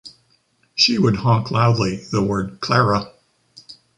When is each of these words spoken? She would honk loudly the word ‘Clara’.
She 0.73 0.97
would 0.97 1.17
honk 1.17 1.51
loudly 1.51 1.97
the 2.11 2.23
word 2.23 2.57
‘Clara’. 2.59 3.13